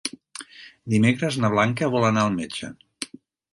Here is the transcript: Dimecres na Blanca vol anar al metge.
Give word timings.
Dimecres 0.93 1.37
na 1.45 1.53
Blanca 1.57 1.91
vol 1.99 2.09
anar 2.11 2.25
al 2.25 2.35
metge. 2.41 2.73